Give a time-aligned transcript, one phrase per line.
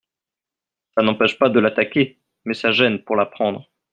[0.95, 3.69] Ça n'empêche pas de l'attaquer, mais ça gêne pour la prendre.